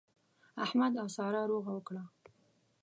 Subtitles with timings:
[0.65, 2.03] احمد او سارا روغه وکړه.